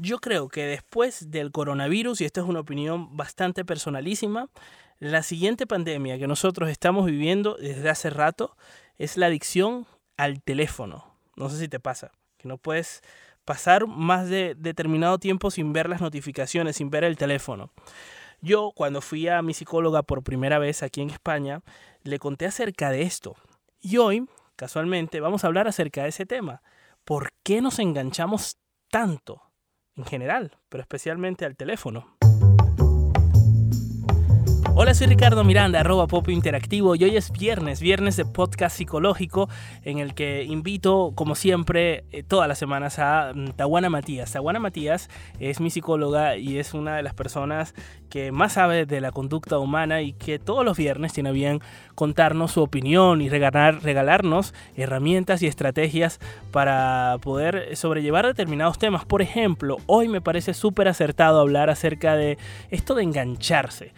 [0.00, 4.48] yo creo que después del coronavirus, y esta es una opinión bastante personalísima,
[4.98, 8.56] la siguiente pandemia que nosotros estamos viviendo desde hace rato
[8.98, 9.86] es la adicción
[10.16, 11.14] al teléfono.
[11.36, 13.02] No sé si te pasa, que no puedes
[13.44, 17.70] pasar más de determinado tiempo sin ver las notificaciones, sin ver el teléfono.
[18.42, 21.62] Yo, cuando fui a mi psicóloga por primera vez aquí en España,
[22.02, 23.36] le conté acerca de esto.
[23.80, 24.26] Y hoy,
[24.56, 26.62] casualmente, vamos a hablar acerca de ese tema.
[27.04, 28.56] ¿Por qué nos enganchamos
[28.90, 29.49] tanto?
[29.96, 32.19] En general, pero especialmente al teléfono.
[34.72, 39.48] Hola, soy Ricardo Miranda, arroba Popo Interactivo y hoy es viernes, viernes de podcast psicológico
[39.82, 44.32] en el que invito, como siempre, eh, todas las semanas a mm, Tawana Matías.
[44.32, 45.10] Tawana Matías
[45.40, 47.74] es mi psicóloga y es una de las personas
[48.10, 51.60] que más sabe de la conducta humana y que todos los viernes tiene bien
[51.96, 56.20] contarnos su opinión y regalar, regalarnos herramientas y estrategias
[56.52, 59.04] para poder sobrellevar determinados temas.
[59.04, 62.38] Por ejemplo, hoy me parece súper acertado hablar acerca de
[62.70, 63.92] esto de engancharse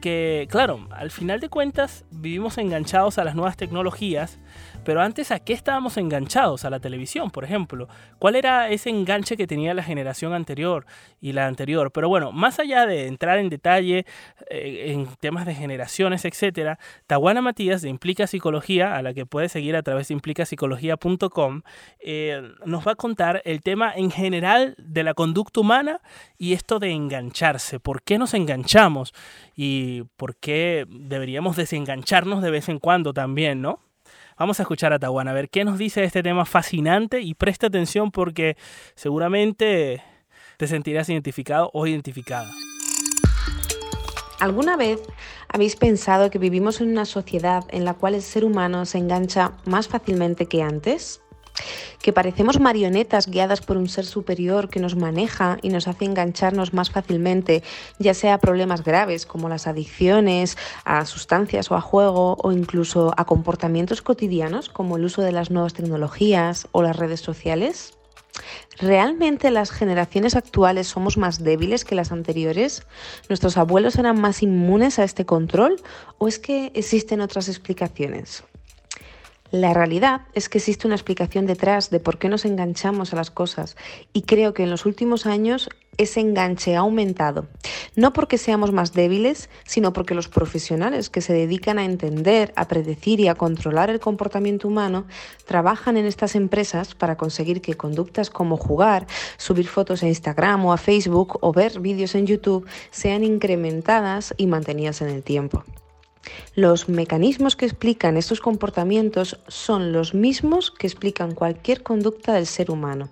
[0.00, 4.38] porque, claro, al final de cuentas vivimos enganchados a las nuevas tecnologías
[4.84, 6.64] pero antes, ¿a qué estábamos enganchados?
[6.64, 7.88] A la televisión, por ejemplo.
[8.18, 10.86] ¿Cuál era ese enganche que tenía la generación anterior
[11.20, 11.92] y la anterior?
[11.92, 14.06] Pero bueno, más allá de entrar en detalle
[14.48, 19.52] eh, en temas de generaciones, etcétera, Tawana Matías de Implica Psicología, a la que puedes
[19.52, 21.62] seguir a través de implicapsicología.com,
[22.00, 26.00] eh, nos va a contar el tema en general de la conducta humana
[26.38, 27.80] y esto de engancharse.
[27.80, 29.12] ¿Por qué nos enganchamos?
[29.62, 33.80] Y por qué deberíamos desengancharnos de vez en cuando también, ¿no?
[34.38, 37.66] Vamos a escuchar a Tawana, a ver qué nos dice este tema fascinante y presta
[37.66, 38.56] atención porque
[38.94, 40.02] seguramente
[40.56, 42.50] te sentirás identificado o identificada.
[44.38, 45.02] ¿Alguna vez
[45.46, 49.58] habéis pensado que vivimos en una sociedad en la cual el ser humano se engancha
[49.66, 51.20] más fácilmente que antes?
[52.00, 56.72] Que parecemos marionetas guiadas por un ser superior que nos maneja y nos hace engancharnos
[56.72, 57.62] más fácilmente,
[57.98, 63.12] ya sea a problemas graves como las adicciones, a sustancias o a juego, o incluso
[63.16, 67.94] a comportamientos cotidianos como el uso de las nuevas tecnologías o las redes sociales.
[68.78, 72.86] ¿Realmente las generaciones actuales somos más débiles que las anteriores?
[73.28, 75.76] ¿Nuestros abuelos eran más inmunes a este control?
[76.18, 78.44] ¿O es que existen otras explicaciones?
[79.52, 83.32] La realidad es que existe una explicación detrás de por qué nos enganchamos a las
[83.32, 83.76] cosas
[84.12, 87.48] y creo que en los últimos años ese enganche ha aumentado,
[87.96, 92.68] no porque seamos más débiles, sino porque los profesionales que se dedican a entender, a
[92.68, 95.06] predecir y a controlar el comportamiento humano
[95.46, 100.72] trabajan en estas empresas para conseguir que conductas como jugar, subir fotos a Instagram o
[100.72, 105.64] a Facebook o ver vídeos en YouTube sean incrementadas y mantenidas en el tiempo.
[106.54, 112.70] Los mecanismos que explican estos comportamientos son los mismos que explican cualquier conducta del ser
[112.70, 113.08] humano.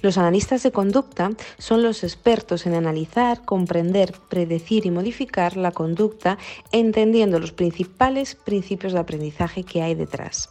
[0.00, 6.38] Los analistas de conducta son los expertos en analizar, comprender, predecir y modificar la conducta
[6.72, 10.50] entendiendo los principales principios de aprendizaje que hay detrás.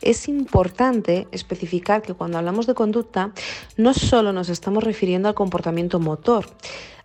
[0.00, 3.32] Es importante especificar que cuando hablamos de conducta
[3.76, 6.46] no solo nos estamos refiriendo al comportamiento motor,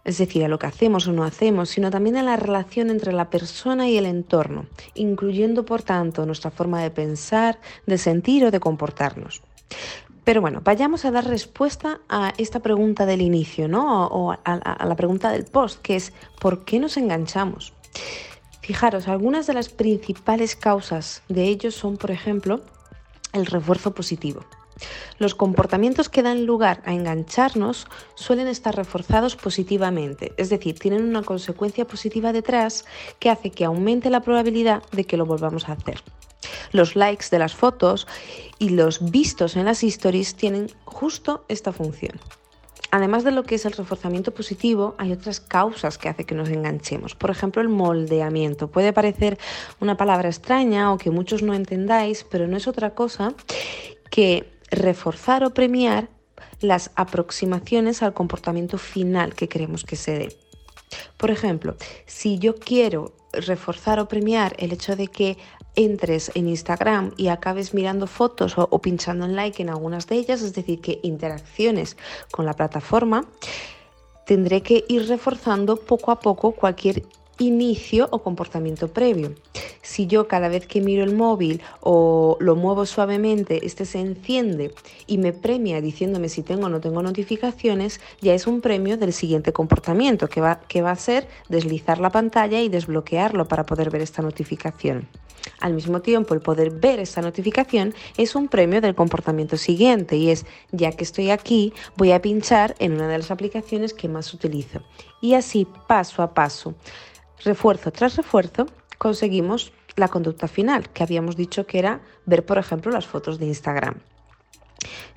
[0.05, 3.13] es decir, a lo que hacemos o no hacemos, sino también a la relación entre
[3.13, 4.65] la persona y el entorno,
[4.95, 9.41] incluyendo por tanto nuestra forma de pensar, de sentir o de comportarnos.
[10.23, 14.07] Pero bueno, vayamos a dar respuesta a esta pregunta del inicio, ¿no?
[14.07, 17.73] O a, a la pregunta del post, que es ¿por qué nos enganchamos?
[18.61, 22.61] Fijaros, algunas de las principales causas de ello son, por ejemplo,
[23.33, 24.45] el refuerzo positivo.
[25.19, 31.23] Los comportamientos que dan lugar a engancharnos suelen estar reforzados positivamente, es decir, tienen una
[31.23, 32.85] consecuencia positiva detrás
[33.19, 36.01] que hace que aumente la probabilidad de que lo volvamos a hacer.
[36.71, 38.07] Los likes de las fotos
[38.59, 42.19] y los vistos en las stories tienen justo esta función.
[42.91, 46.49] Además de lo que es el reforzamiento positivo, hay otras causas que hacen que nos
[46.49, 47.15] enganchemos.
[47.15, 48.69] Por ejemplo, el moldeamiento.
[48.69, 49.39] Puede parecer
[49.79, 53.33] una palabra extraña o que muchos no entendáis, pero no es otra cosa
[54.11, 56.09] que reforzar o premiar
[56.59, 60.37] las aproximaciones al comportamiento final que queremos que se dé.
[61.17, 61.75] Por ejemplo,
[62.05, 65.37] si yo quiero reforzar o premiar el hecho de que
[65.75, 70.41] entres en Instagram y acabes mirando fotos o, pinchando en like en algunas de ellas,
[70.41, 71.97] es decir, que interacciones
[72.31, 73.25] con la plataforma,
[74.25, 77.03] tendré que ir reforzando poco a poco cualquier
[77.39, 79.33] inicio o comportamiento previo.
[79.81, 84.73] Si yo cada vez que miro el móvil o lo muevo suavemente, este se enciende
[85.07, 89.13] y me premia diciéndome si tengo o no tengo notificaciones, ya es un premio del
[89.13, 93.89] siguiente comportamiento, que va, que va a ser deslizar la pantalla y desbloquearlo para poder
[93.89, 95.07] ver esta notificación.
[95.59, 100.29] Al mismo tiempo, el poder ver esta notificación es un premio del comportamiento siguiente y
[100.29, 104.33] es, ya que estoy aquí, voy a pinchar en una de las aplicaciones que más
[104.33, 104.81] utilizo.
[105.21, 106.75] Y así, paso a paso,
[107.43, 108.67] refuerzo tras refuerzo,
[108.97, 113.45] conseguimos la conducta final, que habíamos dicho que era ver, por ejemplo, las fotos de
[113.45, 114.01] Instagram.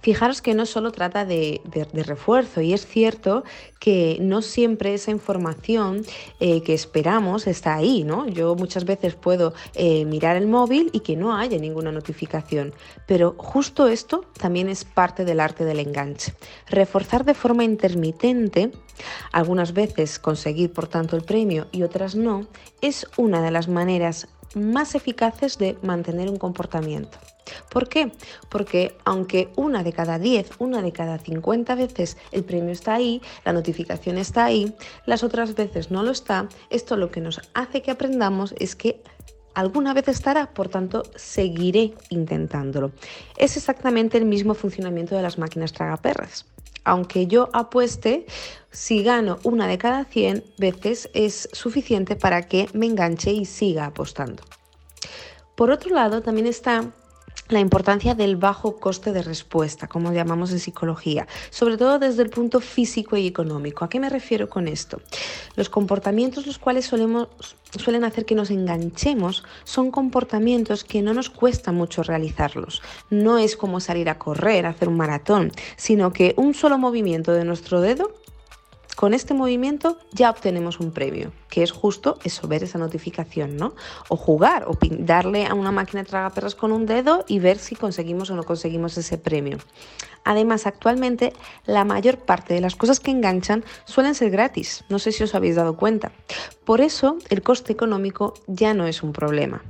[0.01, 1.61] Fijaros que no solo trata de,
[1.93, 3.45] refuerzo y es cierto
[3.81, 6.05] que no siempre esa información
[6.41, 8.29] eh, que esperamos está ahí, ¿no?
[8.29, 12.75] Yo muchas veces puedo eh, mirar el móvil y que no haya ninguna notificación,
[13.07, 16.35] pero justo esto también es parte del arte del enganche.
[16.69, 18.71] Reforzar de forma intermitente,
[19.33, 22.47] algunas veces conseguir por tanto el premio y otras no,
[22.81, 27.19] es una de las maneras más eficaces de mantener un comportamiento.
[27.71, 28.13] ¿Por qué?
[28.49, 33.23] Porque aunque una de cada 10, una de cada 50 veces el premio está ahí,
[33.45, 37.83] la notificación está ahí, las otras veces no lo está, esto lo que nos hace
[37.83, 39.03] que aprendamos es que
[39.55, 42.93] alguna vez estará, por tanto seguiré intentándolo.
[43.37, 46.47] Es exactamente el mismo funcionamiento de las máquinas tragaperras.
[46.85, 48.27] Aunque yo apueste,
[48.71, 53.87] si gano una de cada 100 veces es suficiente para que me enganche y siga
[53.87, 54.45] apostando.
[55.57, 56.93] Por otro lado, también está
[57.49, 62.31] la importancia del bajo coste de respuesta, como llamamos en psicología, sobre todo desde el
[62.31, 63.85] punto físico y económico.
[63.85, 65.01] ¿A qué me refiero con esto?
[65.55, 71.71] Los comportamientos los cuales suelen hacer que nos enganchemos son comportamientos que no nos cuesta
[71.71, 72.83] mucho realizarlos.
[73.11, 77.45] No es como salir a correr, hacer un maratón, sino que un solo movimiento de
[77.45, 78.13] nuestro dedo
[78.97, 83.75] con este movimiento ya obtenemos un premio, que es justo eso, ver esa notificación, ¿no?
[84.09, 87.77] O jugar, o darle a una máquina de tragaperras con un dedo y ver si
[87.77, 89.59] conseguimos o no conseguimos ese premio.
[90.25, 91.35] Además, actualmente
[91.67, 95.35] la mayor parte de las cosas que enganchan suelen ser gratis, no sé si os
[95.35, 96.11] habéis dado cuenta.
[96.65, 99.63] Por eso el coste económico ya no es un problema.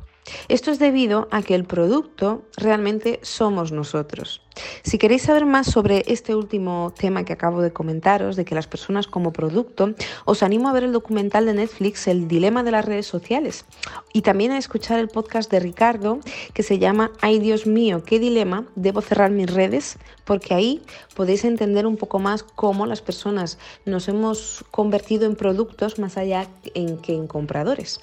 [0.49, 4.43] Esto es debido a que el producto realmente somos nosotros.
[4.83, 8.67] Si queréis saber más sobre este último tema que acabo de comentaros, de que las
[8.67, 9.95] personas como producto,
[10.25, 13.67] os animo a ver el documental de Netflix El dilema de las redes sociales
[14.13, 16.21] y también a escuchar el podcast de Ricardo
[16.55, 20.83] que se llama Ay Dios mío, qué dilema, debo cerrar mis redes, porque ahí
[21.15, 26.49] podéis entender un poco más cómo las personas nos hemos convertido en productos más allá
[26.75, 28.01] en que en compradores.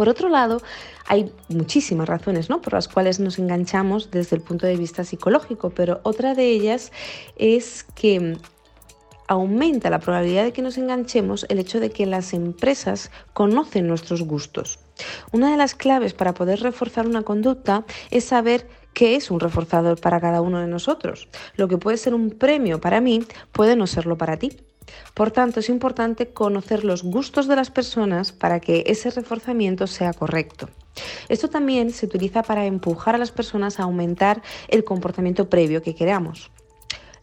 [0.00, 0.62] Por otro lado,
[1.08, 2.62] hay muchísimas razones ¿no?
[2.62, 6.90] por las cuales nos enganchamos desde el punto de vista psicológico, pero otra de ellas
[7.36, 8.38] es que
[9.28, 14.22] aumenta la probabilidad de que nos enganchemos el hecho de que las empresas conocen nuestros
[14.22, 14.78] gustos.
[15.32, 20.00] Una de las claves para poder reforzar una conducta es saber qué es un reforzador
[20.00, 21.28] para cada uno de nosotros.
[21.56, 23.22] Lo que puede ser un premio para mí
[23.52, 24.56] puede no serlo para ti.
[25.14, 30.12] Por tanto, es importante conocer los gustos de las personas para que ese reforzamiento sea
[30.12, 30.68] correcto.
[31.28, 35.94] Esto también se utiliza para empujar a las personas a aumentar el comportamiento previo que
[35.94, 36.50] queramos.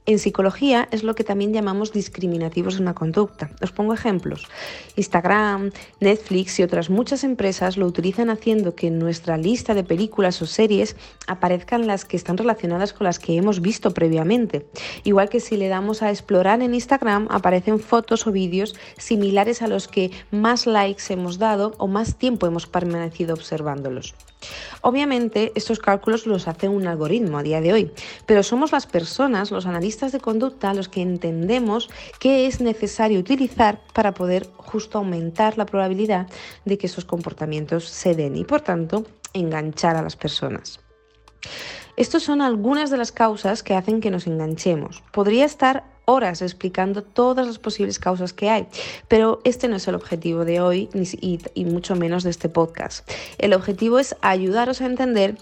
[0.07, 3.49] En psicología es lo que también llamamos discriminativos de una conducta.
[3.61, 4.47] Os pongo ejemplos.
[4.95, 10.41] Instagram, Netflix y otras muchas empresas lo utilizan haciendo que en nuestra lista de películas
[10.41, 10.95] o series
[11.27, 14.65] aparezcan las que están relacionadas con las que hemos visto previamente.
[15.03, 19.67] Igual que si le damos a explorar en Instagram aparecen fotos o vídeos similares a
[19.67, 24.15] los que más likes hemos dado o más tiempo hemos permanecido observándolos.
[24.81, 27.91] Obviamente estos cálculos los hace un algoritmo a día de hoy,
[28.25, 31.89] pero somos las personas, los analistas de conducta, los que entendemos
[32.19, 36.27] qué es necesario utilizar para poder justo aumentar la probabilidad
[36.65, 40.79] de que esos comportamientos se den y por tanto enganchar a las personas.
[41.95, 45.03] Estas son algunas de las causas que hacen que nos enganchemos.
[45.11, 48.67] Podría estar horas explicando todas las posibles causas que hay,
[49.07, 53.09] pero este no es el objetivo de hoy y, mucho menos de este podcast.
[53.37, 55.37] El objetivo es ayudaros a entender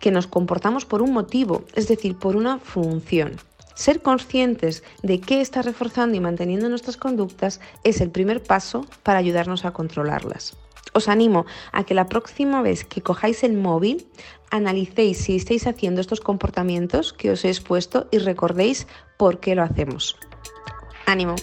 [0.00, 3.36] que nos comportamos por un motivo, es decir, por una función.
[3.74, 9.18] Ser conscientes de qué está reforzando y manteniendo nuestras conductas es el primer paso para
[9.18, 10.56] ayudarnos a controlarlas.
[10.94, 14.06] Os animo a que la próxima vez que cojáis el móvil
[14.50, 18.86] analicéis si estáis haciendo estos comportamientos que os he expuesto y recordéis
[19.16, 20.16] por qué lo hacemos.
[21.06, 21.34] Ánimo.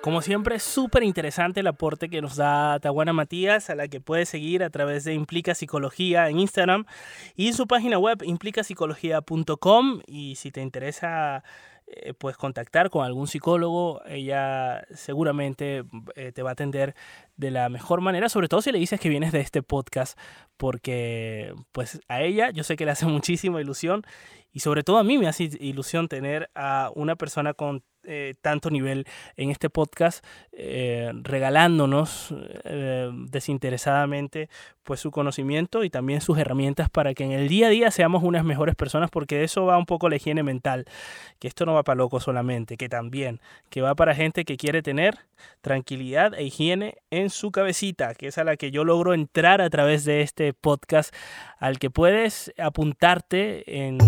[0.00, 4.00] Como siempre, es súper interesante el aporte que nos da Tawana Matías, a la que
[4.00, 6.86] puedes seguir a través de Implica Psicología en Instagram
[7.34, 10.00] y en su página web implicapsicología.com.
[10.06, 11.42] Y si te interesa
[11.88, 16.94] eh, pues contactar con algún psicólogo, ella seguramente eh, te va a atender
[17.38, 20.18] de la mejor manera, sobre todo si le dices que vienes de este podcast,
[20.56, 24.02] porque pues a ella yo sé que le hace muchísima ilusión
[24.52, 28.70] y sobre todo a mí me hace ilusión tener a una persona con eh, tanto
[28.70, 32.32] nivel en este podcast, eh, regalándonos
[32.64, 34.48] eh, desinteresadamente
[34.82, 38.22] pues su conocimiento y también sus herramientas para que en el día a día seamos
[38.22, 40.86] unas mejores personas, porque eso va un poco la higiene mental,
[41.38, 44.80] que esto no va para locos solamente, que también, que va para gente que quiere
[44.80, 45.18] tener
[45.60, 46.96] tranquilidad e higiene
[47.30, 51.14] su cabecita, que es a la que yo logro entrar a través de este podcast,
[51.58, 53.98] al que puedes apuntarte en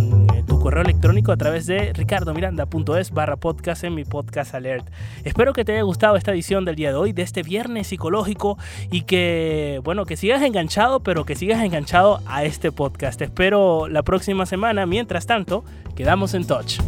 [0.47, 4.87] tu correo electrónico a través de ricardomiranda.es barra podcast en mi podcast alert.
[5.25, 8.59] Espero que te haya gustado esta edición del día de hoy, de este viernes psicológico
[8.91, 13.19] y que, bueno, que sigas enganchado, pero que sigas enganchado a este podcast.
[13.19, 14.87] Te espero la próxima semana.
[14.87, 16.81] Mientras tanto, quedamos en touch.